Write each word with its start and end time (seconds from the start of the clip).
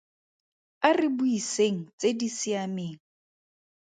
A 0.87 0.89
re 0.99 1.07
buiseng 1.17 1.79
tse 1.97 2.09
di 2.19 2.29
siameng. 2.37 2.99